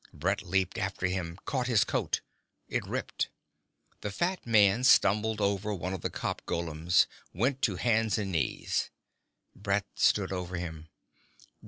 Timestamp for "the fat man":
3.99-4.83